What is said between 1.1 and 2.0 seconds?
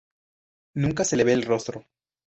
le ve el rostro.